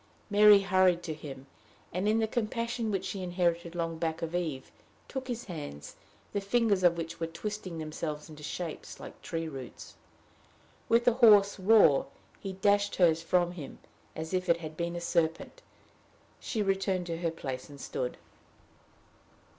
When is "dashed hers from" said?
12.53-13.51